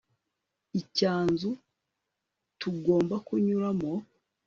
icyanzu 0.79 1.49
tugomba 2.59 3.15
kunyuramo 3.27 3.91